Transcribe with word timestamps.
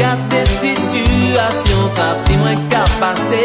Gade 0.00 0.48
situasyon, 0.48 1.84
sap 1.92 2.24
si 2.24 2.32
mwen 2.40 2.56
ka 2.72 2.88
pase. 2.96 3.44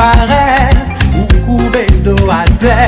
pare 0.00 0.70
Ou 1.18 1.26
koube 1.44 1.84
do 2.02 2.14
a 2.30 2.44
de 2.62 2.78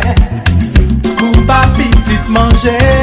Kou 1.18 1.46
pa 1.46 1.61
pitit 1.77 2.25
manje. 2.29 3.01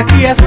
Aqui 0.00 0.22
és 0.24 0.38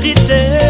solidarité. 0.00 0.67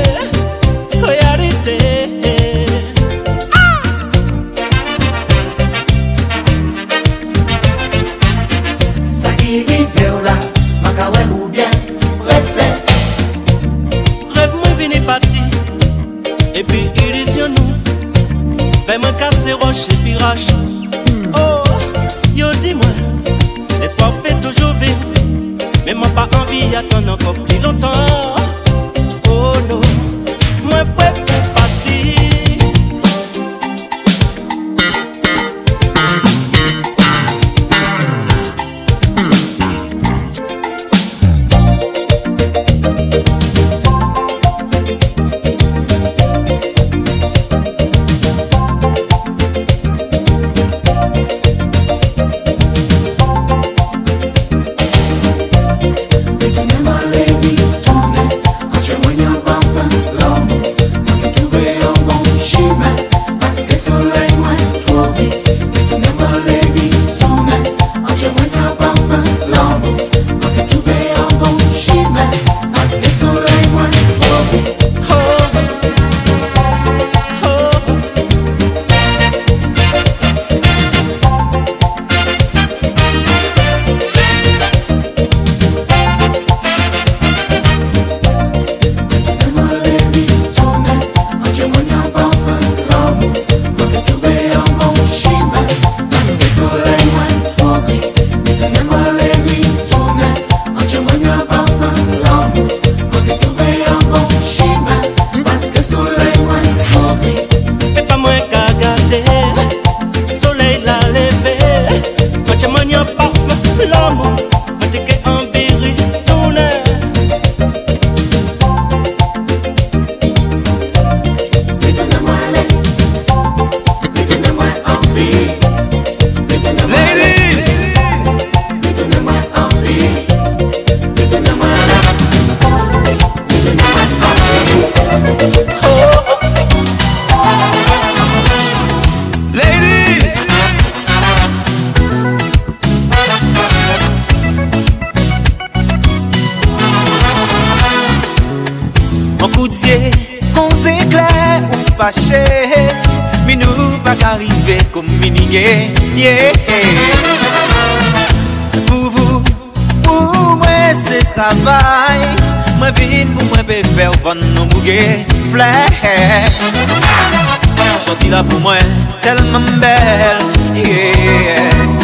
la 168.38 168.44
pou 168.46 168.60
mwen 168.62 168.90
Telman 169.24 169.64
bel, 169.82 170.38
yes. 170.78 171.96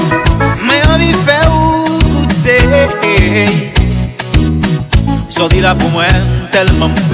Mwen 0.65 0.89
anvi 0.91 1.13
fe 1.27 1.37
ou 1.47 2.01
goute. 2.09 2.59
Jodi 5.31 5.63
la 5.63 5.77
pou 5.79 5.95
mwen 5.95 6.33
Telman 6.51 6.99
bel. 7.13 7.14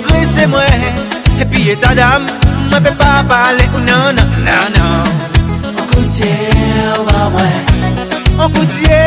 agrese 0.00 0.46
mwen 0.46 1.10
Epi 1.40 1.70
etadam, 1.72 2.26
mwen 2.68 2.82
pe 2.84 2.90
pa 3.00 3.24
pale 3.28 3.64
ou 3.72 3.80
nan 3.80 4.16
nan 4.16 4.28
nan 4.44 4.74
nan. 4.76 5.06
An 5.64 5.86
koutye 5.88 6.32
ou 6.98 7.04
ba 7.08 7.22
mwen. 7.32 7.54
An 8.36 8.52
koutye 8.52 8.98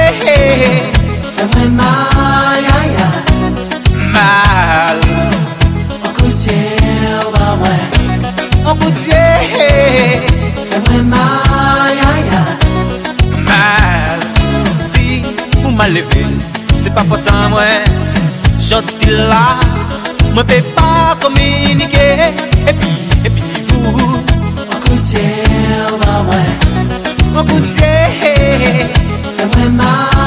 Fè 1.35 1.45
mwen 1.51 1.75
mal 1.77 2.57
ya 2.65 2.79
ya. 2.95 3.07
Mal. 4.15 5.03
An 5.99 6.09
koutye 6.17 6.57
ou 7.19 7.35
ba 7.35 7.51
mwen. 7.61 8.25
An 8.65 8.81
koutye 8.81 9.21
Fè 9.53 10.81
mwen 10.87 11.13
mal 11.13 11.93
ya 12.01 12.11
ya. 12.31 12.41
Mal. 13.45 14.25
Si 14.89 15.21
ou 15.61 15.69
mal 15.69 15.93
leve 15.93 16.25
Se 16.81 16.89
pa 16.89 17.05
fotan 17.05 17.53
mwen. 17.53 17.93
Jote 18.57 19.11
la 19.29 19.45
Mwen 20.33 20.45
pe 20.47 20.61
pa 20.75 21.15
kominike 21.21 22.33
Epi, 22.67 22.91
epi 23.25 23.41
vou 23.69 23.91
Mwen 23.91 24.81
koute 24.85 25.25
ou 25.91 25.97
ba 26.01 26.23
mwen 26.25 26.49
Mwen 27.33 27.45
koute 27.51 27.93
Fè 29.37 29.45
mwen 29.53 29.77
ma 29.77 30.22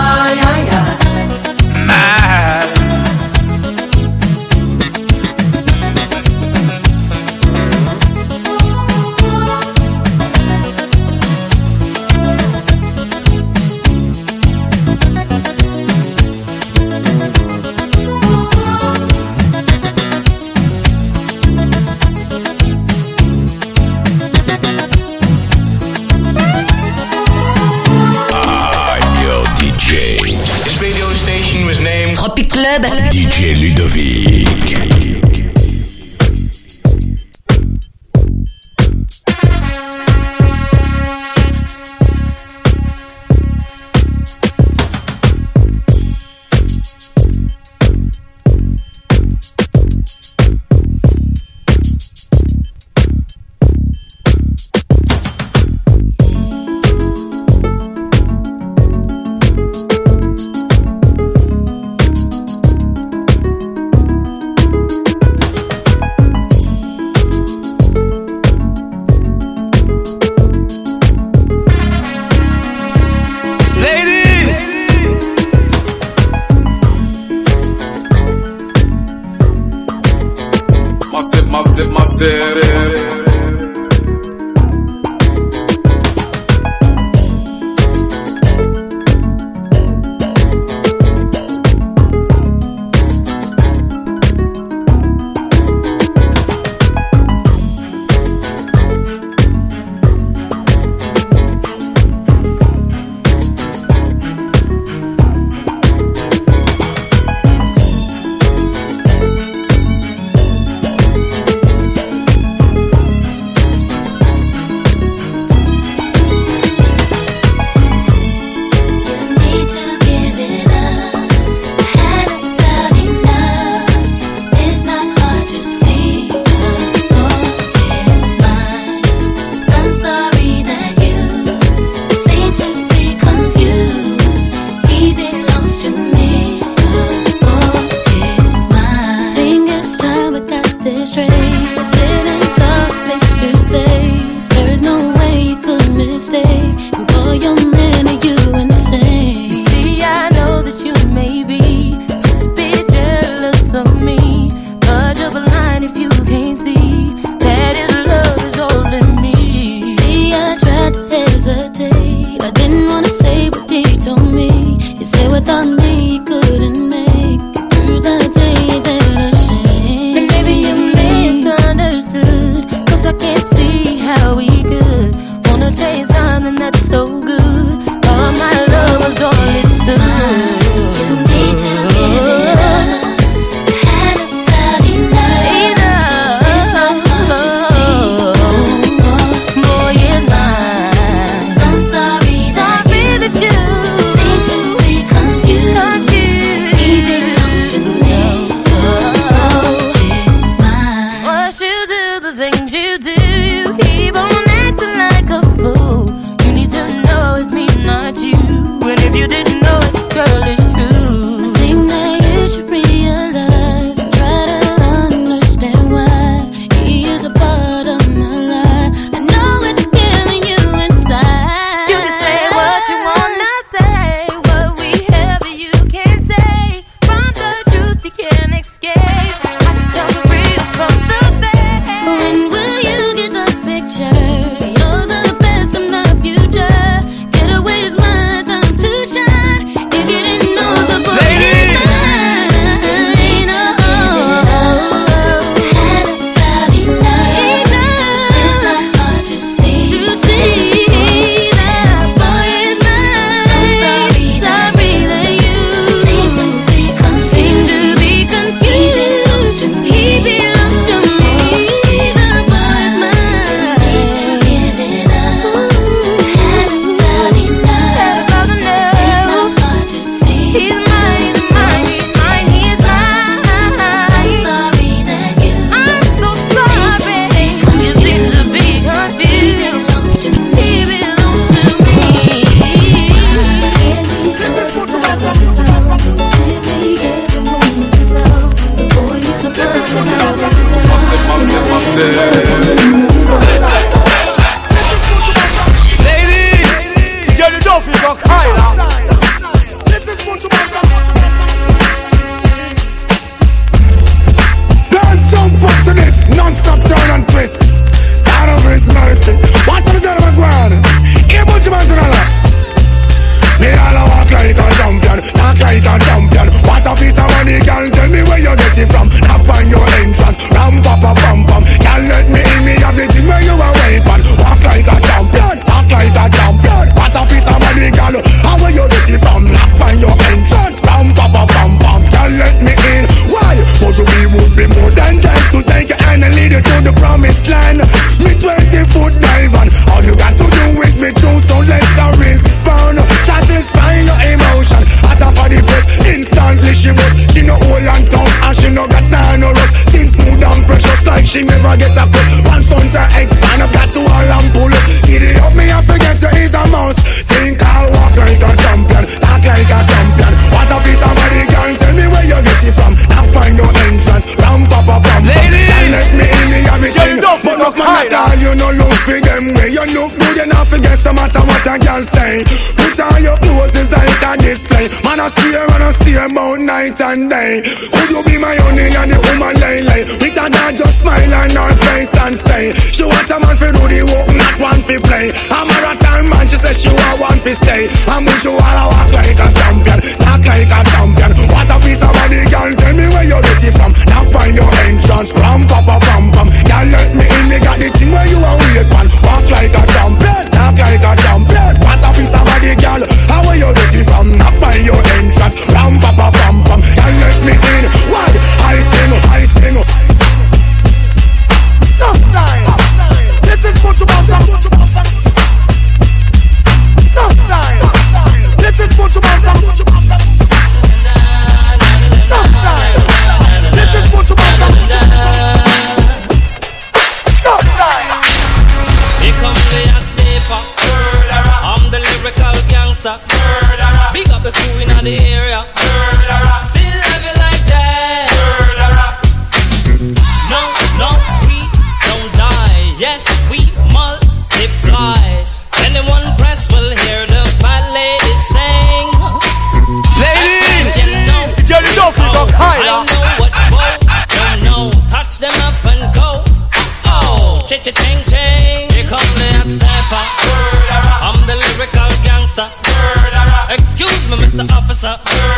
up. 465.07 465.56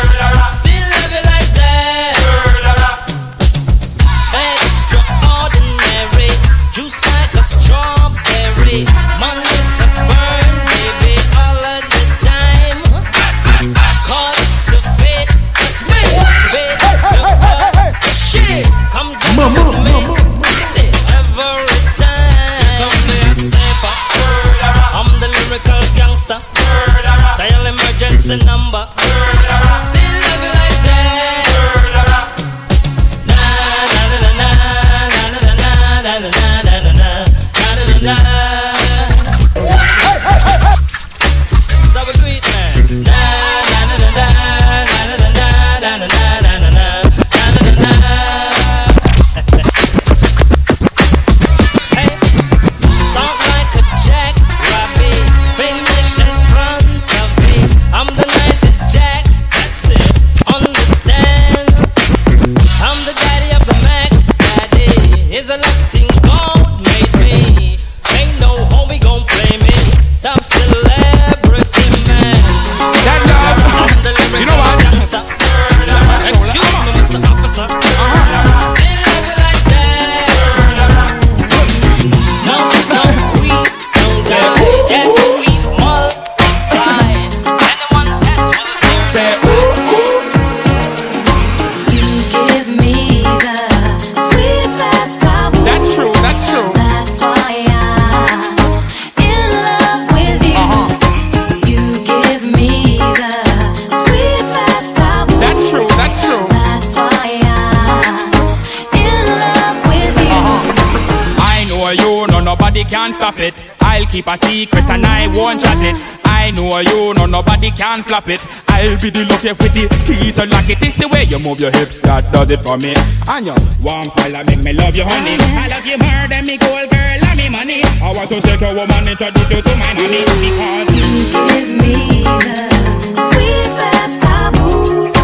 keep 114.18 114.34
a 114.34 114.36
secret 114.38 114.90
and 114.90 115.06
I 115.06 115.28
won't 115.28 115.60
trust 115.60 115.82
it. 115.82 115.96
I 116.24 116.50
know 116.50 116.80
you, 116.80 117.14
no 117.14 117.26
nobody 117.26 117.70
can 117.70 118.02
flop 118.02 118.28
it. 118.28 118.42
I'll 118.66 118.98
be 118.98 119.10
the 119.10 119.22
lucky 119.30 119.54
with 119.54 119.74
the 119.74 119.86
key 120.06 120.32
to 120.32 120.44
lock 120.46 120.68
it. 120.68 120.82
It's 120.82 120.96
the 120.96 121.06
way 121.06 121.22
you 121.24 121.38
move 121.38 121.60
your 121.60 121.70
hips 121.70 122.00
that 122.00 122.32
does 122.32 122.50
it 122.50 122.60
for 122.66 122.76
me. 122.78 122.94
And 123.30 123.46
your 123.46 123.54
warm 123.78 124.10
smile 124.10 124.32
that 124.34 124.46
make 124.46 124.58
me 124.58 124.72
love 124.72 124.96
you, 124.96 125.06
honey. 125.06 125.38
I 125.54 125.70
love 125.70 125.86
you 125.86 125.98
more 126.02 126.26
than 126.26 126.42
me 126.50 126.58
gold 126.58 126.90
girl 126.90 127.22
and 127.30 127.38
me 127.38 127.46
money. 127.46 127.86
I 128.02 128.10
want 128.10 128.26
to 128.34 128.42
take 128.42 128.58
a 128.58 128.74
woman 128.74 129.06
introduce 129.06 129.50
you 129.54 129.62
to 129.62 129.72
my 129.78 129.90
money 129.94 130.26
because 130.26 130.90
you 130.98 131.06
give 131.30 131.70
me 131.78 132.26
the 132.26 133.22
sweetest 133.22 134.18
taboo. 134.18 135.14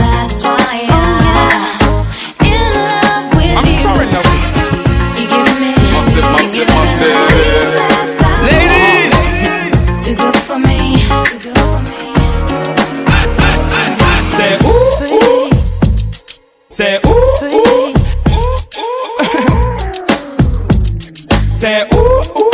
That's 0.00 0.40
why 0.40 0.88
I'm 0.88 2.08
in 2.40 2.72
love 2.72 3.36
with 3.36 3.52
I'm 3.52 3.68
sorry, 3.84 4.08
love. 4.08 4.24
You 5.20 5.28
give 5.28 5.60
me 5.60 5.76
massive, 5.92 6.24
massive, 6.32 6.68
massive. 6.72 8.09
Say 16.80 16.96
ooh, 17.04 17.10
ooh. 17.12 17.94
Say 21.54 21.84
ooh, 21.92 22.22
ooh. 22.40 22.50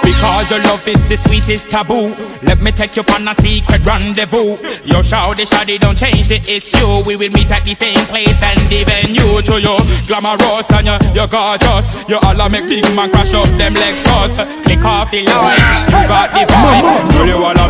Because 0.00 0.50
your 0.50 0.60
love 0.60 0.88
is 0.88 1.04
the 1.08 1.16
sweetest 1.18 1.70
taboo. 1.70 2.16
Let 2.42 2.62
me 2.62 2.72
take 2.72 2.96
you 2.96 3.02
on 3.12 3.28
a 3.28 3.34
secret 3.34 3.84
rendezvous. 3.84 4.56
Your 4.88 5.04
shawty 5.04 5.44
shawty 5.44 5.78
don't 5.78 5.98
change 5.98 6.28
the 6.28 6.40
issue. 6.48 7.04
We 7.06 7.16
will 7.16 7.28
meet 7.28 7.50
at 7.50 7.66
the 7.66 7.74
same 7.74 8.00
place 8.08 8.42
and 8.42 8.72
even 8.72 9.14
you 9.14 9.42
to 9.42 9.60
you. 9.60 9.76
Glamorous 10.08 10.72
and 10.72 10.86
your 10.86 10.98
your 11.12 11.28
gorgeous. 11.28 12.08
You 12.08 12.16
all 12.16 12.48
make 12.48 12.66
big 12.66 12.88
man 12.96 13.10
crash 13.10 13.34
up 13.34 13.44
them 13.60 13.74
Lexus. 13.74 14.40
Click 14.64 14.82
off 14.86 15.10
the 15.10 15.20
line, 15.20 15.84
you 15.84 16.00
got 16.08 16.32
the 16.32 16.48
vibe. 16.48 17.12
Girl, 17.12 17.26
you 17.26 17.44
all 17.44 17.67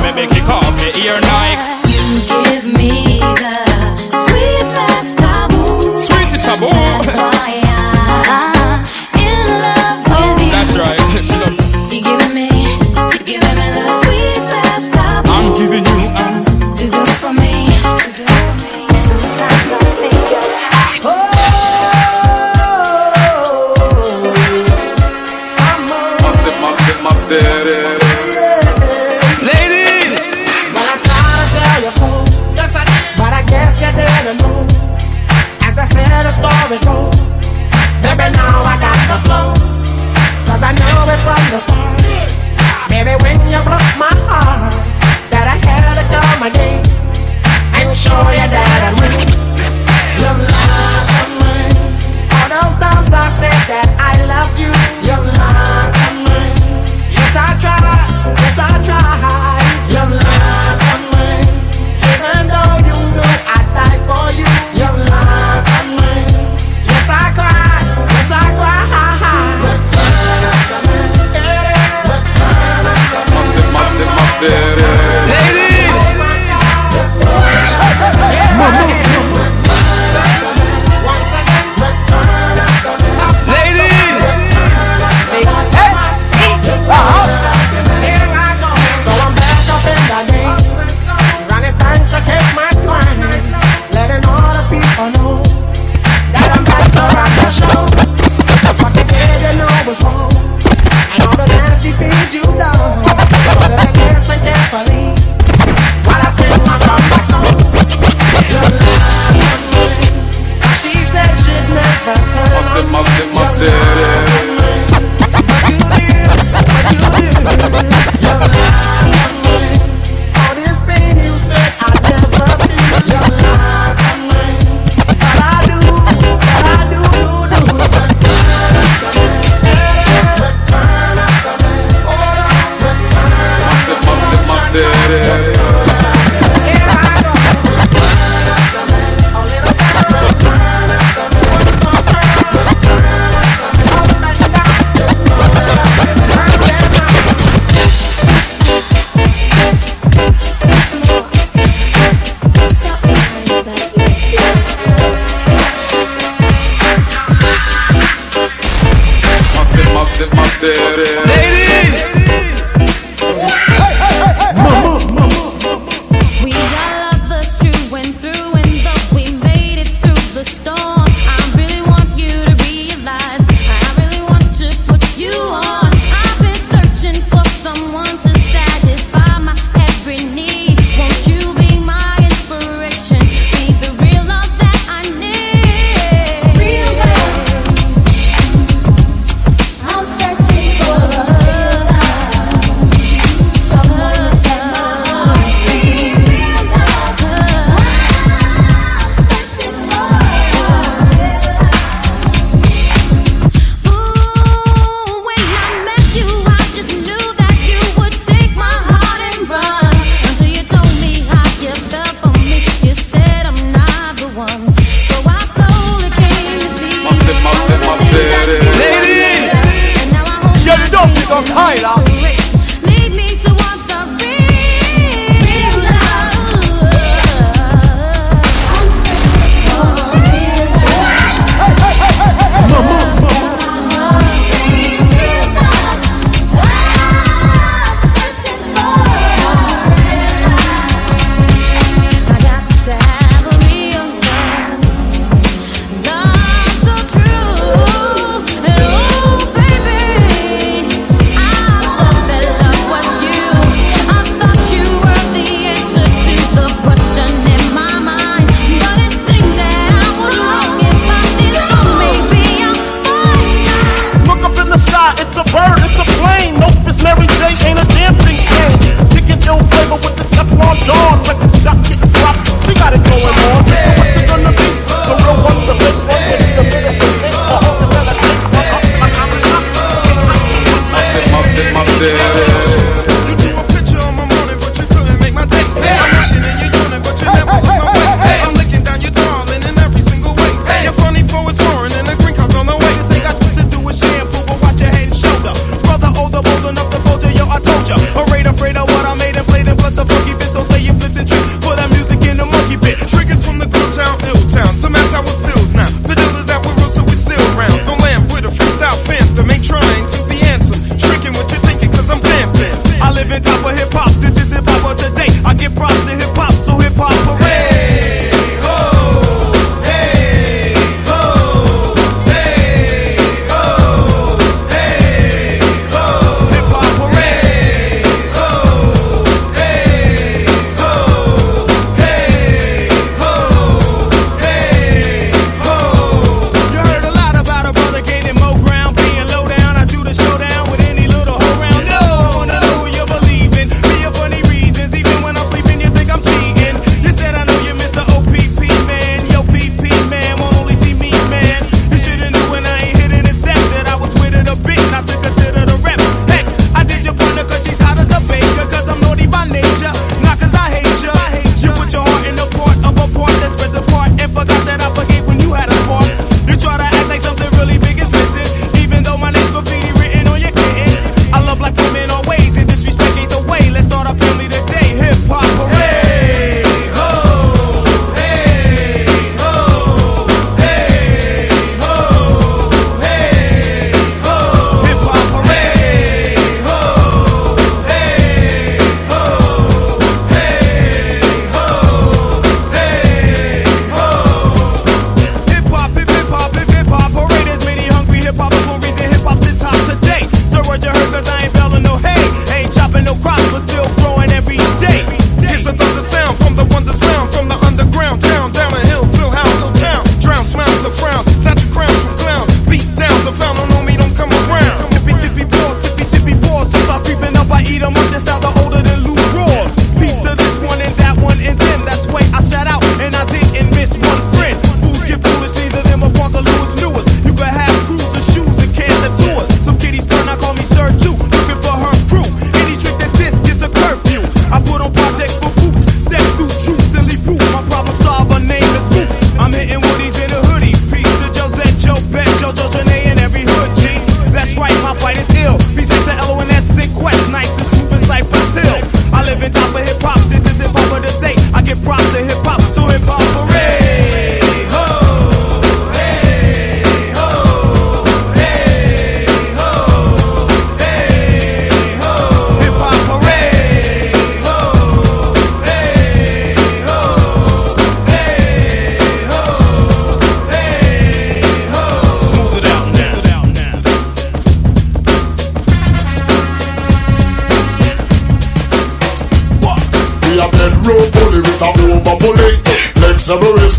hope 220.99 221.09
Yeah, 221.09 221.20
you 221.20 221.26
don't 221.26 221.55
my 221.55 222.38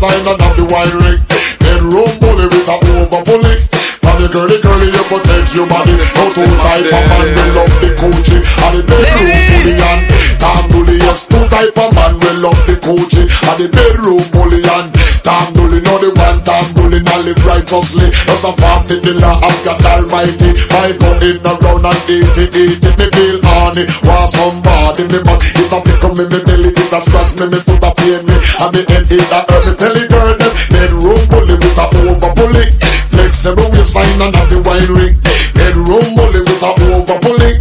Flexible 0.00 0.24
waistline 0.24 0.32
and 0.32 0.40
have 0.40 0.56
the 0.56 0.64
wine 0.64 0.96
ring. 1.04 1.20
Bedroom 1.60 2.12
bully 2.24 2.46
with 2.48 2.72
a 2.72 2.76
over 2.96 3.20
bully. 3.28 3.54
And 4.00 4.16
the 4.16 4.28
girly 4.32 4.56
girly 4.64 4.88
you 4.88 5.04
protect 5.12 5.52
your 5.52 5.68
body. 5.68 5.92
No 6.16 6.24
two 6.32 6.48
type 6.48 6.88
of 6.88 7.04
man 7.04 7.28
we 7.36 7.44
love 7.52 7.74
the 7.84 7.90
coochie. 8.00 8.40
And 8.40 8.72
the 8.72 8.82
bedroom 8.88 9.44
bully 9.52 9.76
and 9.76 10.00
damn 10.40 10.64
bully. 10.72 10.96
Yes, 10.96 11.28
two 11.28 11.44
type 11.52 11.76
of 11.76 11.92
man 11.92 12.16
we 12.16 12.30
love 12.40 12.60
the 12.64 12.80
coochie. 12.80 13.28
And 13.28 13.56
the 13.60 13.68
bedroom 13.68 14.24
bully 14.32 14.64
and 14.64 14.88
damn 15.20 15.52
bully. 15.52 15.84
No 15.84 16.00
the 16.00 16.10
one 16.16 16.40
damn 16.48 16.64
bully 16.72 17.00
now 17.04 17.20
live 17.20 17.44
righteously. 17.44 18.08
Just 18.24 18.48
a 18.48 18.52
family 18.90 19.02
the 19.06 19.14
law 19.22 19.38
of 19.38 19.56
God 19.62 19.78
Almighty. 19.86 20.50
My 20.70 20.90
go 20.98 21.10
in 21.22 21.38
around 21.46 21.86
and 21.86 22.10
eat 22.10 22.34
it, 22.34 22.56
eat 22.58 22.82
it. 22.82 22.94
Me 22.98 23.06
feel 23.14 23.38
horny. 23.46 23.86
Want 24.02 24.30
somebody 24.30 25.06
me 25.06 25.22
back. 25.22 25.38
It 25.54 25.70
a 25.70 25.78
pick 25.78 26.02
up 26.02 26.12
me 26.18 26.24
me 26.26 26.38
belly. 26.42 26.70
It 26.74 26.92
a 26.92 26.98
scratch 26.98 27.38
me 27.38 27.46
me 27.46 27.58
foot 27.62 27.84
a 27.86 27.90
pain 27.94 28.22
me. 28.26 28.36
And 28.58 28.70
me 28.74 28.82
head 28.90 29.06
it 29.06 29.30
a 29.30 29.38
hurt 29.46 29.64
me. 29.66 29.72
Tell 29.78 29.94
the 29.94 30.04
girl 30.10 30.34
them 30.34 30.52
bedroom 30.74 31.22
bully 31.30 31.54
with 31.54 31.78
a 31.78 31.86
over 32.02 32.30
bully. 32.34 32.66
Flexible 33.14 33.70
waistline 33.74 34.20
and 34.22 34.34
have 34.34 34.50
the 34.50 34.58
wine 34.66 34.90
ring. 34.90 35.14
Bedroom 35.54 36.08
bully 36.18 36.40
with 36.42 36.66
a 36.66 36.70
over 36.90 37.18
bully. 37.22 37.52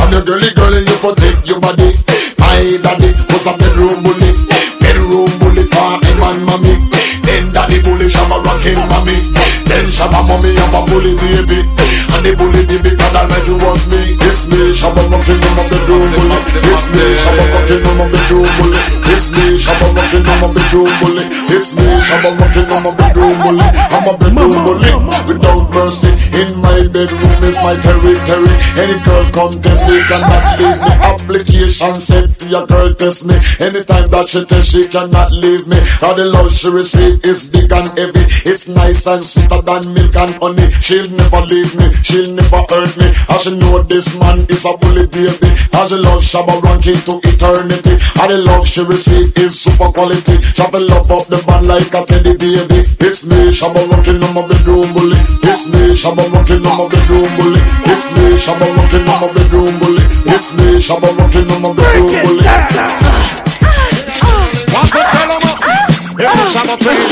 And 0.00 0.10
your 0.12 0.24
girly 0.24 0.50
girly 0.56 0.88
you 0.88 0.96
protect 1.04 1.44
your 1.48 1.60
body. 1.60 1.92
My 2.40 2.64
daddy 2.80 3.12
was 3.28 3.44
a 3.44 3.52
bedroom 3.60 3.98
bully. 4.00 4.30
Bedroom 4.80 5.32
bully 5.36 5.64
for 5.68 6.00
him 6.00 6.22
and 6.24 6.40
mommy. 6.48 6.74
Then 7.28 7.52
daddy 7.52 7.82
bully 7.84 8.08
shabba 8.08 8.40
ranking 8.40 8.80
mommy. 8.88 9.16
Then 9.68 9.84
shabba 9.92 10.24
mommy 10.24 10.56
a 10.56 10.67
bully 10.90 11.12
baby. 11.20 11.60
And 12.16 12.24
the 12.24 12.32
bully 12.36 12.64
baby 12.66 12.96
God 12.96 13.14
almighty 13.16 13.54
was 13.60 13.84
me. 13.92 14.16
It's 14.28 14.48
me 14.48 14.72
shabba 14.72 15.04
ranking 15.12 15.40
on 15.44 15.52
my 15.56 15.64
bedroom 15.68 16.00
bully. 16.00 16.38
It's 16.64 16.84
me 16.92 17.04
shabba 17.14 17.44
ranking 17.52 17.84
on 17.88 17.96
my 17.98 18.06
bedroom 20.68 20.92
bully. 21.00 21.24
It's 21.56 21.74
me 21.74 21.84
shabba 22.04 22.36
ranking 22.36 22.68
on 22.72 22.84
my 22.84 22.92
bedroom 22.92 23.32
bully. 23.40 23.64
I'm 23.88 24.04
a 24.04 24.12
bedroom 24.20 24.52
bully 24.68 24.92
without 25.24 25.64
mercy. 25.72 26.12
In 26.36 26.48
my 26.60 26.84
bedroom 26.92 27.40
is 27.44 27.58
my 27.64 27.72
territory. 27.80 28.52
Any 28.76 29.00
girl 29.04 29.24
come 29.32 29.52
test 29.64 29.88
me 29.88 29.96
cannot 30.08 30.44
leave 30.60 30.76
me. 30.76 30.92
Application 31.08 31.94
sent 31.96 32.38
to 32.40 32.46
your 32.52 32.66
girl 32.66 32.92
test 32.94 33.24
me. 33.24 33.34
Anytime 33.64 34.06
that 34.12 34.28
she 34.28 34.44
test 34.44 34.68
she 34.68 34.84
cannot 34.88 35.32
leave 35.32 35.64
me. 35.66 35.80
Cause 36.00 36.16
the 36.20 36.26
love 36.28 36.52
she 36.52 36.68
receive 36.68 37.16
is 37.24 37.48
big 37.48 37.72
and 37.72 37.88
heavy. 37.96 38.24
It's 38.44 38.68
nice 38.68 39.06
and 39.08 39.24
sweeter 39.24 39.64
than 39.64 39.88
milk 39.96 40.14
and 40.16 40.32
honey. 40.36 40.68
She'll 40.84 41.08
never 41.16 41.42
leave 41.48 41.72
me. 41.80 41.88
She'll 42.04 42.28
never 42.36 42.60
hurt 42.68 42.92
me. 43.00 43.08
As 43.32 43.48
she 43.48 43.56
know 43.56 43.80
this 43.88 44.12
man 44.20 44.44
is 44.52 44.68
a 44.68 44.76
bully 44.76 45.08
baby. 45.08 45.48
As 45.80 45.88
she 45.88 45.96
love 45.96 46.20
Shabba 46.20 46.60
ranking 46.68 47.00
to 47.08 47.20
eternity. 47.24 47.96
And 48.20 48.28
the 48.28 48.38
love 48.44 48.68
she 48.68 48.84
receive 48.84 49.32
is 49.40 49.56
super 49.56 49.88
quality. 49.96 50.36
Shabba 50.58 50.82
love 50.82 51.06
up 51.14 51.22
the 51.30 51.38
band 51.46 51.70
like 51.70 51.86
a 51.94 52.02
teddy 52.02 52.34
baby. 52.34 52.82
It's 52.98 53.30
me 53.30 53.54
Shabba 53.54 53.78
ranking 53.94 54.18
on 54.26 54.34
my 54.34 54.42
bedroom 54.42 54.90
bully. 54.90 55.14
It's 55.46 55.70
me 55.70 55.94
Shabba 55.94 56.26
ranking 56.34 56.66
on 56.66 56.82
my 56.82 56.90
bedroom 56.90 57.30
bully. 57.38 57.62
It's 57.86 58.10
me 58.18 58.34
Shabba 58.34 58.66
ranking 58.74 59.06
on 59.06 59.22
my 59.22 59.30
bedroom 59.30 59.70
bully. 59.78 60.02
It's 60.26 60.50
me 60.58 60.82
Shabba 60.82 61.14
ranking 61.14 61.46
on 61.54 61.62
my 61.62 61.70
bedroom 61.78 62.10
bully. 62.26 62.42
Want 64.74 64.90
to 64.90 64.98
tell 64.98 65.30
'em 65.30 65.46
up? 65.46 65.62
It's 66.18 66.42
a 66.42 66.46
Shabba 66.50 66.74
thing. 66.82 67.06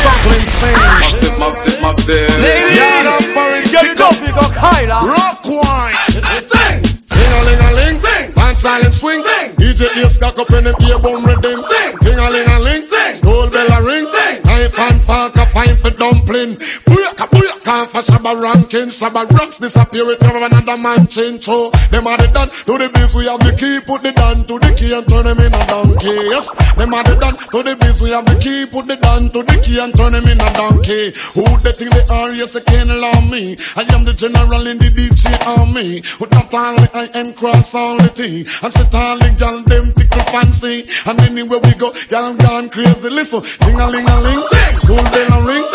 Suckling 0.00 0.48
sing. 0.48 0.80
Massive, 0.96 1.36
massive, 1.36 1.76
massive. 1.84 2.32
Yeah, 2.40 3.04
that's 3.04 3.36
for 3.36 3.52
it. 3.52 3.68
Get 3.68 4.00
up, 4.00 4.16
big 4.16 4.32
up, 4.32 4.48
Kyla. 4.56 5.04
Rock 5.04 5.44
wine. 5.44 5.92
Sing. 6.08 6.80
Ling 7.12 7.32
a 7.36 7.40
ling 7.44 7.60
a 7.60 7.70
ling. 7.76 8.00
Sing. 8.00 8.32
One 8.32 8.56
silent 8.56 8.94
swing. 8.96 9.25
DJ 9.66 9.90
Ace 10.04 10.16
cock 10.18 10.38
up 10.38 10.48
in 10.52 10.62
the 10.62 10.74
beer 10.78 10.96
bone. 10.96 11.26
Sing. 11.26 11.98
Ling 12.06 12.18
a 12.20 12.30
ling 12.30 12.48
a 12.48 12.58
ling. 12.60 12.86
Sing. 12.86 13.14
School 13.16 13.50
bell 13.50 13.72
a 13.72 13.82
ring. 13.82 14.06
Sing. 14.06 14.46
Knife 14.46 14.78
and 14.78 15.02
fork 15.02 15.34
a 15.34 15.46
fine 15.46 15.76
for 15.82 15.90
dumpling. 15.90 16.54
Booyaka 16.86 17.35
booyaka 17.66 17.86
for 17.86 18.02
Shabba 18.02 18.40
ranking. 18.40 18.88
Shabba 18.88 19.28
ranks 19.38 19.58
disappear 19.58 20.06
with 20.06 20.22
another 20.22 20.76
man 20.76 21.06
change. 21.06 21.44
So 21.44 21.70
them 21.90 22.06
are 22.06 22.16
the 22.16 22.28
done 22.28 22.48
to 22.48 22.78
the 22.78 22.90
biz. 22.92 23.14
We 23.14 23.26
have 23.26 23.40
the 23.40 23.52
key. 23.52 23.80
Put 23.80 24.02
the 24.02 24.12
down 24.12 24.44
to 24.44 24.58
the 24.58 24.74
key 24.76 24.92
and 24.94 25.06
turn 25.08 25.24
them 25.24 25.38
in 25.38 25.54
a 25.54 25.66
donkey. 25.66 26.14
Yes. 26.30 26.50
Them 26.76 26.94
are 26.94 27.04
the 27.04 27.16
done 27.16 27.36
to 27.36 27.62
the 27.62 27.76
biz. 27.76 28.00
We 28.00 28.10
have 28.10 28.26
the 28.26 28.38
key. 28.38 28.66
Put 28.66 28.86
the 28.86 28.96
down 28.96 29.30
to 29.30 29.42
the 29.42 29.56
key 29.62 29.78
and 29.80 29.94
turn 29.94 30.12
them 30.12 30.24
in 30.26 30.40
a 30.40 30.50
donkey. 30.54 31.12
Who 31.34 31.44
they 31.62 31.72
think 31.72 31.92
they 31.92 32.06
are? 32.12 32.32
Yes, 32.32 32.54
they 32.54 32.62
can't 32.62 32.90
allow 32.90 33.20
me. 33.20 33.56
I 33.76 33.82
am 33.94 34.04
the 34.04 34.14
general 34.14 34.66
in 34.66 34.78
the 34.78 34.90
DJ 34.90 35.34
army. 35.58 36.02
With 36.20 36.30
not 36.32 36.52
only 36.54 36.88
I 36.94 37.08
am 37.14 37.32
cross 37.34 37.74
all 37.74 37.98
the 37.98 38.08
T. 38.08 38.46
And 38.62 38.72
set 38.72 38.94
all 38.94 39.18
the 39.18 39.30
gal 39.34 39.62
them 39.62 39.92
tickle 39.92 40.26
fancy. 40.30 40.86
And 41.06 41.20
anywhere 41.20 41.60
we 41.60 41.74
go, 41.74 41.92
gal 42.08 42.34
gone 42.34 42.68
crazy. 42.68 43.10
Listen, 43.10 43.42
ding 43.66 43.80
a 43.80 43.86
ling 43.88 44.08
a 44.08 44.16
ling, 44.20 44.42
school 44.74 45.02
bell 45.10 45.32
a 45.34 45.46
ring, 45.46 45.66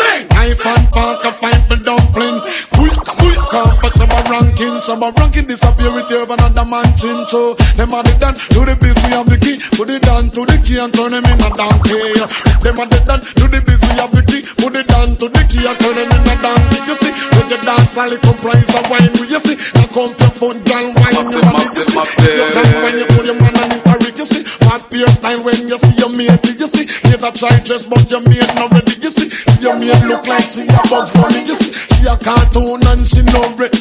knife 0.42 0.66
and 0.66 0.88
fork 0.88 1.24
a 1.24 1.32
fight 1.32 1.62
dumpling. 1.82 2.38
Quick, 2.72 2.96
quick, 3.18 3.40
come 3.50 3.74
for 3.82 3.90
Shabba 3.98 4.18
ranking. 4.30 4.78
Shabba 4.80 5.10
ranking 5.18 5.44
disappear 5.44 5.92
with 5.92 6.10
you 6.10 6.22
another 6.22 6.64
man 6.64 6.88
chin 6.96 7.26
show. 7.26 7.54
Them 7.76 7.92
are 7.92 8.02
the 8.02 8.14
done, 8.18 8.34
do 8.54 8.64
the 8.64 8.74
we 8.78 8.88
have 9.10 9.28
the 9.28 9.36
key. 9.36 9.58
Put 9.76 9.90
it 9.90 10.02
down 10.02 10.30
to 10.30 10.46
the 10.46 10.56
key 10.62 10.78
and 10.78 10.94
turn 10.94 11.10
them 11.10 11.26
in 11.26 11.42
a 11.42 11.50
donkey. 11.52 12.14
Them 12.62 12.78
are 12.78 12.88
the 12.88 13.00
done, 13.04 13.20
do 13.36 13.46
the 13.50 13.60
we 13.60 13.88
have 13.98 14.12
the 14.14 14.22
key. 14.22 14.42
Put 14.62 14.76
it 14.76 14.86
down 14.86 15.16
to 15.18 15.26
the 15.28 15.42
key 15.50 15.66
and 15.66 15.76
turn 15.78 15.94
them 15.98 16.10
in 16.10 16.30
a 16.30 16.34
donkey. 16.40 16.78
You 16.86 16.94
see, 16.94 17.31
you 17.52 17.60
dance, 17.60 17.96
all 18.00 18.08
it 18.12 18.20
comprise 18.24 18.72
of 18.72 18.88
wine. 18.88 19.12
You 19.28 19.36
see, 19.40 19.56
and 19.76 19.88
come 19.92 20.08
to 20.16 20.28
phone, 20.32 20.58
gal, 20.64 20.88
wine. 20.96 21.12
Massive, 21.12 21.44
massive, 21.52 21.88
massive. 21.92 22.32
You 22.32 22.46
can 22.48 22.66
when 22.80 22.94
you 22.96 23.06
put 23.12 23.24
your 23.28 23.36
man 23.36 23.52
on 23.60 23.70
it, 23.76 23.84
Rick, 24.08 24.16
you 24.16 24.24
see. 24.26 24.42
What 24.64 24.88
beer 24.88 25.06
style 25.12 25.42
when 25.44 25.68
you 25.68 25.76
see 25.78 25.94
your 26.00 26.12
mate, 26.16 26.40
you 26.56 26.68
see. 26.68 26.88
Need 27.12 27.20
a 27.20 27.30
try 27.32 27.52
dress, 27.68 27.84
but 27.86 28.08
your 28.10 28.24
mate 28.24 28.48
not 28.56 28.72
ready, 28.72 28.96
you 29.04 29.10
see. 29.12 29.28
Your 29.60 29.76
mate 29.78 30.00
look 30.08 30.24
like 30.26 30.48
she 30.48 30.64
a 30.64 30.80
bugs 30.88 31.12
bunny, 31.12 31.44
you 31.44 31.54
see. 31.54 31.72
She 32.00 32.08
a 32.08 32.16
cartoon 32.16 32.80
and 32.88 33.04
she 33.04 33.20
no 33.28 33.44
bread. 33.56 33.74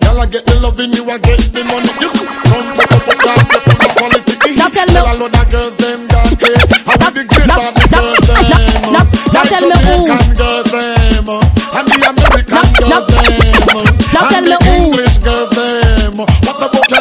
Y'all 0.00 0.16
a 0.16 0.24
get 0.26 0.44
the 0.48 0.56
loving, 0.64 0.92
you 0.96 1.04
a 1.04 1.16
get 1.20 1.40
the 1.52 1.60
money, 1.68 1.92
you 2.00 2.08
see. 2.08 2.24
Come 2.48 2.72
back 2.72 2.88
up 2.88 3.04
the 3.04 3.14
cars, 3.20 3.44
step 3.44 3.68
on 3.68 3.76
the 3.76 3.88
quality. 4.00 4.56
Now 4.56 4.68
tell 4.72 4.86
me- 4.88 4.96
Tell 4.96 5.06
a 5.06 5.14
load 5.20 5.36
of 5.36 5.46
girls, 5.52 5.76
them 5.76 6.08
got 6.08 6.24
great. 6.40 6.56
I 6.88 6.94
be 6.96 7.08
the 7.12 7.22
great 7.28 7.46
now- 7.46 7.60
bad 7.60 7.74
the 7.76 7.84
now- 7.92 8.00
girls, 8.00 8.26
them. 8.26 8.42
now- 8.48 8.64
oh. 8.80 8.90
now- 8.90 9.04
now 9.04 9.40
Like 9.40 9.48
tell 9.52 9.68
me 9.68 9.76
who. 9.76 9.96
Jamaican 10.08 10.34
girls, 10.40 10.70
them. 10.72 11.24
Oh. 11.28 11.49
And 12.82 12.90
the 12.90 13.16
American 13.28 13.66
Now- 13.68 13.74
girls, 13.74 13.84
them. 13.84 13.96
now 14.12 14.28
tell 14.28 14.42
me 14.42 14.56
who. 14.64 14.72
English 14.84 15.18
girls, 15.18 15.50
them. 15.50 16.16
What 16.16 16.56
about 16.56 16.99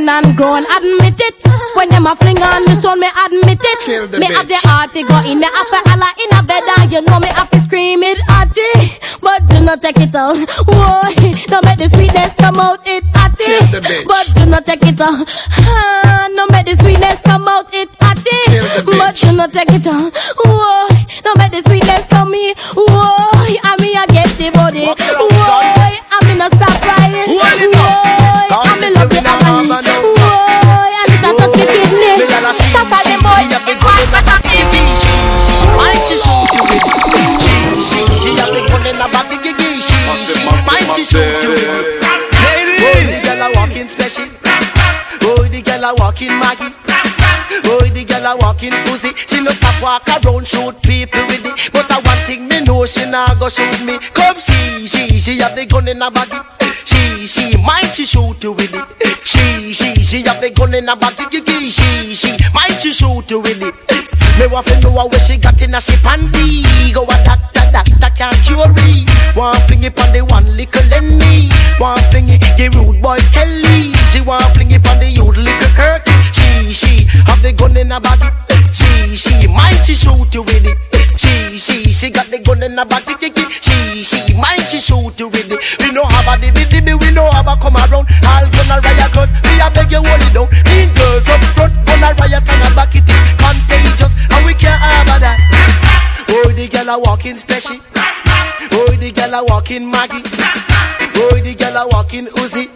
moan 0.00 0.24
and 0.24 0.36
groan 0.36 0.64
Admit 0.76 1.20
it 1.20 1.34
When 1.76 1.88
them 1.88 2.06
a 2.06 2.16
fling 2.16 2.38
on 2.42 2.64
the 2.64 2.74
stone 2.74 3.00
me 3.00 3.08
admit 3.08 3.60
it 3.60 4.18
Me 4.18 4.26
have 4.26 4.48
the 4.48 4.56
heart 4.64 4.92
to 4.92 5.02
go 5.02 5.18
in 5.28 5.38
Me 5.38 5.44
have 5.44 5.68
to 5.68 5.78
holla 5.88 6.10
in 6.16 6.30
a 6.36 6.42
bed 6.42 6.62
and 6.78 6.92
you 6.92 7.00
know 7.02 7.18
me 7.20 7.28
have 7.28 7.50
to 7.50 7.60
scream 7.60 8.02
it 8.02 8.18
hearty 8.28 8.62
But 9.20 9.48
do 9.48 9.60
not 9.64 9.80
take 9.80 9.98
it 9.98 10.14
out 10.14 10.36
Whoa 10.66 11.02
Don't 11.46 11.64
make 11.64 11.78
the 11.78 11.88
sweetness 11.92 12.34
come 12.34 12.60
out 12.60 12.80
it 12.86 13.04
hearty. 13.14 13.44
But 14.06 14.30
do 14.34 14.46
not 14.46 14.64
take 14.66 14.82
it 14.84 15.00
out 15.00 15.26
ah, 15.28 16.28
No 16.34 16.46
make 16.48 16.66
the 16.66 16.76
sweetness 16.76 17.20
come 17.20 17.48
out 17.48 17.72
it 17.72 17.88
hearty 18.00 18.30
bitch. 18.84 18.98
But 18.98 19.16
do 19.16 19.36
not 19.36 19.52
take 19.52 19.70
it 19.72 19.86
out 19.86 20.16
Whoa 20.44 20.88
Don't 21.22 21.38
make 21.38 21.50
the 21.50 21.62
sweetness 21.62 22.06
come 22.06 22.30
me. 22.30 22.54
Whoa 22.74 23.29
she 41.04 41.16
shoot 41.16 41.42
you 41.42 41.50
massive. 41.50 42.80
Oh, 42.82 43.08
the 43.08 43.20
girl 43.22 43.42
a 43.42 43.52
walking 43.56 43.88
special. 43.88 44.28
Oh, 45.22 45.48
the 45.48 45.62
girl 45.62 45.84
a 45.84 45.94
walking 45.96 46.38
Maggie. 46.38 46.74
Oh, 47.64 47.80
the 47.80 48.04
girl 48.04 48.26
a 48.26 48.36
walking 48.36 48.72
pussy. 48.84 49.12
She 49.14 49.42
no 49.42 49.50
stop 49.52 49.82
walk 49.82 50.08
around 50.08 50.46
shoot 50.46 50.80
people 50.82 51.20
with 51.26 51.44
it. 51.44 51.72
But 51.72 51.90
I 51.90 52.00
one 52.00 52.18
thing 52.26 52.48
me 52.48 52.62
know 52.62 52.84
she 52.86 53.08
nah 53.08 53.34
go 53.34 53.48
shoot 53.48 53.84
me. 53.84 53.98
Come 54.12 54.34
she, 54.34 54.86
she, 54.86 55.18
she 55.18 55.38
have 55.40 55.54
the 55.54 55.66
gun 55.66 55.88
in 55.88 56.02
a 56.02 56.10
baggy 56.10 56.59
She, 56.84 57.26
she, 57.26 57.56
mind 57.58 57.92
she 57.92 58.04
shoot 58.06 58.42
you 58.42 58.52
with 58.52 58.74
it? 58.74 59.20
She, 59.24 59.72
she, 59.72 59.94
she 60.02 60.22
have 60.22 60.40
the 60.40 60.50
gun 60.50 60.74
in 60.74 60.88
a 60.88 60.96
baggy 60.96 61.44
She, 61.70 62.14
she, 62.14 62.32
mind 62.52 62.80
she 62.80 62.92
shoot 62.92 63.30
you 63.30 63.40
with 63.40 63.62
it? 63.62 63.74
Me 64.38 64.46
want 64.46 64.66
to 64.66 64.80
know 64.80 65.06
where 65.06 65.20
she 65.20 65.36
got 65.36 65.60
in 65.60 65.74
a 65.74 65.80
she 65.80 65.92
panty 66.00 66.92
Go 66.94 67.02
a 67.04 67.06
that, 67.72 67.86
that 68.00 68.16
can't 68.16 68.36
cure 68.44 68.68
me. 68.84 69.06
Want 69.36 69.58
fling 69.64 69.84
it 69.84 69.98
on 69.98 70.12
the 70.12 70.20
one 70.24 70.56
little 70.56 70.86
Lenny 70.88 71.48
Want 71.78 72.00
fling 72.10 72.28
it, 72.28 72.42
the 72.56 72.68
rude 72.76 73.00
boy 73.00 73.18
Kelly 73.32 73.92
She 74.10 74.20
want 74.20 74.44
fling 74.54 74.70
it 74.72 74.86
on 74.88 74.98
the 74.98 75.19
youth 77.50 77.74
little 77.74 78.00
Kirky 78.00 78.30
She, 78.72 79.16
she, 79.16 79.32
have 79.32 79.50
the 79.50 79.58
gun 79.58 79.72
in 79.72 79.84
she 79.84 79.94
shoot 79.94 80.34
you 80.34 80.42
with 80.42 80.64
it. 80.64 80.78
She, 81.18 81.58
she, 81.58 81.90
she 81.90 82.10
got 82.10 82.26
the 82.26 82.38
gun 82.38 82.62
in 82.62 82.78
her 82.78 82.84
body. 82.84 83.14
She, 83.60 84.04
she, 84.04 84.34
mind 84.34 84.62
she 84.68 84.80
shoot 84.80 85.18
you 85.18 85.28
with 85.28 85.50
it. 85.50 85.60
We 85.80 85.92
know 85.92 86.04
how 86.04 86.22
about 86.22 86.40
the 86.40 86.50
baby, 86.50 86.94
we 86.94 87.10
know 87.12 87.28
how 87.30 87.42
about 87.42 87.60
come 87.60 87.76
around. 87.76 88.06
All 88.24 88.46
gonna 88.46 88.80
riot 88.80 89.12
cause 89.12 89.32
we 89.42 89.58
a 89.60 89.68
beg 89.70 89.90
you 89.90 90.02
hold 90.02 90.22
it 90.22 90.32
down. 90.32 90.48
Mean 90.70 90.88
girls 90.94 91.28
up 91.28 91.42
front, 91.56 91.74
gonna 91.86 92.14
riot 92.14 92.46
on 92.46 92.58
the 92.62 92.70
back, 92.74 92.94
it 92.94 93.08
is 93.08 93.30
contagious, 93.34 94.14
and 94.30 94.46
we 94.46 94.54
can't 94.54 94.78
have 94.80 95.20
that. 95.20 95.38
Oh, 96.30 96.52
the 96.54 96.68
girl 96.68 96.94
a 96.94 96.98
walking 96.98 97.36
special. 97.36 97.76
Oh, 98.72 98.94
the 98.96 99.10
girl 99.10 99.34
a 99.34 99.44
walking 99.44 99.90
Maggie. 99.90 100.22
Oh, 101.18 101.40
the 101.42 101.54
girl 101.58 101.76
a 101.76 101.88
walking 101.88 102.26
Uzi. 102.38 102.70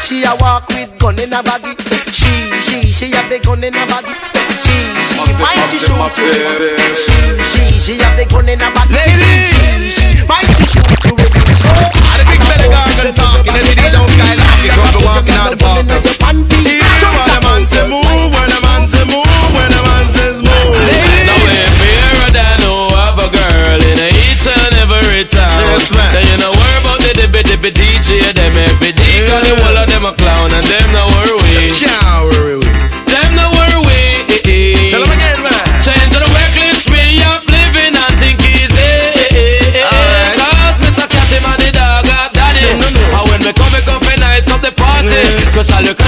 She 0.00 0.22
a 0.24 0.34
walk 0.40 0.68
with 0.68 0.90
gun 0.98 1.18
in 1.18 1.32
a 1.32 1.42
baggy. 1.42 1.74
She, 2.12 2.28
she, 2.60 2.92
she 2.92 3.10
have 3.16 3.28
the 3.28 3.38
gun 3.40 3.64
in 3.64 3.74
a 3.74 3.84
baggy. 3.86 4.14
She, 4.62 4.76
she, 5.02 5.18
Massive, 5.18 5.40
mind 5.40 5.64
she 5.70 5.78
shoot 5.78 5.96
you. 6.18 6.76
She, 6.94 7.16
she, 7.42 7.64
she 7.78 7.94
have 8.02 8.16
the 8.16 8.24
gun 8.26 8.48
in 8.48 8.60
a 8.60 8.68
baggy. 8.70 8.96
She, 8.96 9.90
she, 9.92 10.26
mind 10.28 10.48
she 10.56 10.64
shoot 10.66 10.86
you 11.04 11.14
with 11.16 11.34
it. 11.34 11.42
the 11.42 12.24
big 12.28 12.40
belly 12.40 12.68
garden 12.70 13.14
talking, 13.14 13.56
and 13.56 13.76
they 13.76 13.90
don't 13.90 14.08
skylarking. 14.10 14.72
So 14.74 14.82
I 14.82 14.90
be 14.92 15.00
walking 15.04 15.36
out 15.36 15.50
the 15.52 15.58
park. 15.58 15.84
When 16.26 16.44
a 16.44 17.40
man 17.42 17.66
say 17.66 17.86
move, 17.88 18.04
when 18.04 18.50
a 18.50 18.58
man 18.62 18.86
say 18.88 19.04
move, 19.04 19.26
when 19.54 19.72
a 19.72 19.80
man 19.82 20.06
says 20.08 20.38
move. 20.38 20.72
Now 21.26 21.40
if 21.50 21.78
you're 21.82 22.30
than 22.32 22.60
who 22.62 22.88
have 22.94 23.18
a 23.18 23.28
girl 23.30 23.80
in 23.82 23.98
each 24.12 24.46
and 24.46 24.74
every 24.76 25.24
town 25.24 25.50
Yes. 25.62 25.90
Then 25.90 26.24
you 26.30 26.36
know 26.38 26.50
worry 26.52 26.85
dippy 27.26 27.42
dippy 27.42 27.70
DJ 27.70 28.22
Them 28.34 28.56
every 28.56 28.92
day. 28.92 29.26
Cause 29.26 29.42
the 29.42 29.54
whole 29.64 29.76
of 29.76 29.86
them 29.90 30.06
a 30.06 30.12
clown 30.14 30.50
And 30.54 30.62
them 30.62 30.92
no 30.94 31.06
worry 31.18 31.70
Can't 31.74 32.30
worry 32.30 32.56
we. 32.62 32.66
Them 33.10 33.34
no 33.34 33.50
worry 33.50 33.74
Tell 34.90 35.02
'em 35.02 35.10
again, 35.10 35.42
man. 35.42 35.66
Change 35.82 36.10
to 36.14 36.22
the 36.22 36.30
reckless 36.30 36.86
way 36.86 37.18
of 37.26 37.42
living 37.50 37.92
and 37.92 38.14
think 38.22 38.38
easy. 38.46 38.78
Cause 39.90 40.78
Mr. 40.80 41.04
Catty 41.10 41.42
man 41.42 41.58
the 41.58 41.70
dog 41.74 42.06
got 42.06 42.32
daddy 42.32 42.62
And 42.70 42.78
when 42.80 43.42
me 43.42 43.52
come, 43.52 43.72
me 43.74 43.82
come 43.82 44.00
for 44.00 44.16
nights 44.22 44.48
of 44.48 44.62
the 44.62 44.70
party. 44.70 45.10
Especially 45.50 45.92
cause 45.98 46.05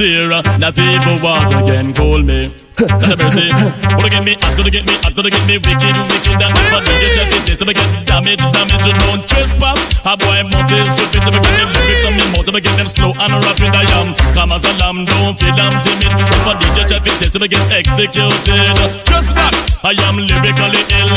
year? 0.00 0.28
Not 0.58 0.78
even 0.78 1.22
water 1.22 1.60
can 1.66 1.94
cool 1.94 2.22
me. 2.22 2.52
Not 2.78 3.12
a 3.12 3.16
mercy. 3.16 3.48
Wanna 3.94 4.10
get 4.10 4.24
me 4.24 4.34
hot, 4.40 4.58
wanna 4.58 4.70
get 4.70 4.84
me 4.86 4.94
hot, 5.02 5.14
wanna 5.16 5.30
get 5.30 5.46
me 5.46 5.58
wicked, 5.58 5.96
wicked. 6.10 6.42
And 6.42 6.54
if 6.54 6.72
I 6.74 6.78
do 6.82 6.92
you 6.98 7.10
check 7.14 7.32
it, 7.32 7.42
this 7.46 7.60
will 7.62 7.72
get 7.72 8.06
damage, 8.06 8.42
damage. 8.42 8.86
You 8.86 8.94
don't 9.06 9.22
trespass. 9.28 10.02
A 10.04 10.16
boy 10.16 10.42
must 10.50 10.72
is 10.72 10.86
stupid. 10.90 11.22
I 11.22 11.30
get 11.30 11.54
them 11.58 11.70
lyrics 11.70 12.06
on 12.06 12.16
me 12.18 12.24
if 12.54 12.54
I 12.54 12.60
get 12.60 12.76
them 12.76 12.88
slow 12.88 13.10
and 13.10 13.34
rapid, 13.44 13.74
I 13.74 13.82
am. 13.98 14.14
Come 14.34 14.52
as 14.54 14.64
a 14.64 14.72
lamb, 14.78 15.04
don't 15.04 15.34
feel 15.34 15.58
I'm 15.58 15.74
timid. 15.82 16.14
If 16.14 16.46
I 16.46 16.54
DJ 16.60 16.78
check 16.86 17.06
it, 17.06 17.18
this 17.18 17.34
will 17.34 17.48
get 17.48 17.66
executed. 17.72 18.78
Just 19.02 19.34
back. 19.34 19.54
I 19.82 19.92
am 20.06 20.16
lyrically 20.16 20.82
ill. 20.98 21.10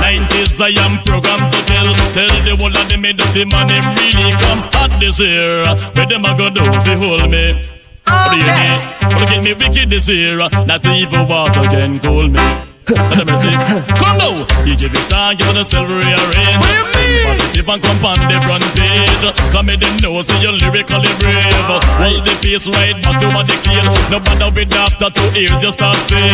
90s, 0.00 0.60
I 0.60 0.72
am 0.80 0.96
programmed 1.04 1.52
to 1.52 1.60
kill. 1.68 1.92
Tell 2.16 2.34
the 2.40 2.56
whole 2.56 2.72
of 2.72 2.88
them, 2.88 3.04
dirty 3.04 3.44
man, 3.44 3.68
him 3.68 3.84
really 4.00 4.32
come 4.40 4.62
hot 4.72 4.92
this 4.98 5.20
year. 5.20 5.64
Where 5.92 6.06
them 6.06 6.24
a 6.24 6.36
go 6.36 6.48
do 6.48 6.62
you 6.62 6.96
hold 6.96 7.30
me? 7.30 7.77
What 8.08 8.30
do 8.30 8.36
you 8.38 8.46
mean? 8.46 8.80
What 9.18 9.28
get 9.28 9.42
me 9.42 9.52
wicked 9.54 9.90
this 9.90 10.08
year? 10.08 10.38
Not 10.38 10.86
even 10.86 11.28
water 11.28 11.62
can 11.62 11.98
cool 12.00 12.28
me. 12.28 12.67
Let 12.88 13.28
me 13.28 13.36
see. 13.36 13.52
Come 14.00 14.16
now, 14.16 14.48
DJ 14.64 14.88
Big 14.88 15.04
Star, 15.04 15.34
give 15.34 15.48
it 15.52 15.60
a 15.60 15.64
silver 15.64 16.00
rearrange. 16.00 16.64
Positive 17.28 17.68
and 17.68 17.82
come 17.84 18.00
on 18.00 18.16
the 18.24 18.40
front 18.48 18.64
page. 18.72 19.24
Come 19.52 19.68
in 19.68 19.76
the 19.76 19.88
know, 20.00 20.22
so 20.24 20.32
you're 20.40 20.56
lyrically 20.56 21.12
brave. 21.20 21.68
Hold 22.00 22.24
the 22.24 22.32
pace 22.40 22.64
right 22.64 22.96
back 23.04 23.20
to 23.20 23.28
what 23.36 23.44
they 23.44 23.60
kill. 23.60 23.84
No 24.08 24.16
bother 24.24 24.48
with 24.56 24.72
after 24.72 25.12
two 25.12 25.28
years, 25.36 25.60
you 25.60 25.68
start 25.68 26.00
fade. 26.08 26.32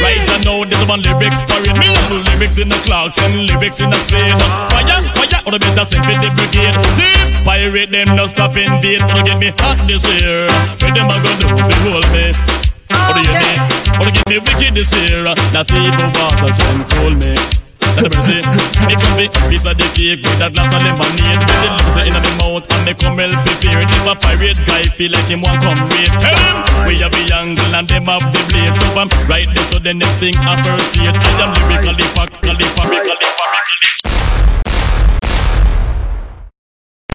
Right 0.00 0.24
now, 0.40 0.64
this 0.64 0.80
one 0.88 1.04
lyrics 1.04 1.44
parade. 1.44 1.76
Me 1.76 1.92
love 1.92 2.24
lyrics 2.32 2.56
in 2.56 2.72
the 2.72 2.80
clocks 2.88 3.20
and 3.20 3.44
lyrics 3.44 3.84
in 3.84 3.92
the 3.92 4.00
slate. 4.00 4.32
Fire, 4.72 5.04
fire, 5.12 5.40
or 5.44 5.52
the 5.52 5.60
better 5.60 5.84
sing 5.84 6.00
for 6.00 6.16
the 6.16 6.32
brigade. 6.32 6.80
Thief, 6.96 7.28
pirate 7.44 7.92
them, 7.92 8.16
no 8.16 8.24
stop 8.24 8.56
invade. 8.56 9.04
Wanna 9.04 9.24
get 9.28 9.36
me 9.36 9.52
hot 9.60 9.76
this 9.84 10.08
year. 10.08 10.48
Where 10.80 10.96
them 10.96 11.12
a 11.12 11.16
go 11.20 11.30
do 11.36 11.46
you 11.52 11.92
hold 11.92 12.08
me? 12.16 12.69
What 12.90 13.14
do 13.16 13.22
you 13.22 13.34
mean? 13.34 13.60
Wanna 13.98 14.12
get 14.12 14.26
me 14.28 14.38
wicked 14.38 14.74
this 14.74 14.92
year? 14.94 15.22
Not 15.24 15.70
even 15.70 16.08
water 16.16 16.52
can 16.54 16.78
cool 16.96 17.14
me. 17.14 17.34
Let 17.98 18.14
me 18.14 18.22
see. 18.22 18.42
Me 18.86 18.94
come 18.94 19.16
be 19.18 19.26
piece 19.50 19.66
of 19.66 19.74
the 19.74 19.86
cake 19.98 20.22
with 20.22 20.40
a 20.40 20.48
glass 20.48 20.70
of 20.70 20.82
lemonade. 20.82 21.42
With 21.42 21.60
the 21.60 21.70
lips 21.74 21.96
in 22.06 22.14
my 22.14 22.32
mouth 22.38 22.64
and 22.70 22.82
me 22.86 22.94
come 22.94 23.16
well 23.18 23.34
prepared. 23.42 23.90
If 23.90 24.06
a 24.06 24.14
pirate 24.14 24.62
guy 24.64 24.84
feel 24.86 25.10
like 25.10 25.26
him 25.26 25.42
want 25.42 25.58
come 25.60 25.78
raid, 25.90 26.12
tell 26.22 26.38
him 26.38 26.56
we 26.86 26.98
have 27.02 27.12
the 27.12 27.26
angle 27.34 27.74
and 27.74 27.86
them 27.88 28.06
have 28.06 28.24
the 28.30 28.40
blade. 28.48 28.74
So 28.78 28.94
I'm 28.94 29.10
right 29.26 29.48
there, 29.50 29.66
so 29.66 29.78
the 29.82 29.94
next 29.94 30.16
thing 30.22 30.34
I 30.46 30.54
first 30.62 30.94
see 30.94 31.04
it. 31.04 31.16
I 31.18 31.30
am 31.42 31.50
lyrically, 31.66 32.06
factually, 32.14 32.66
fabrically, 32.78 33.28
fabrically. 33.36 34.49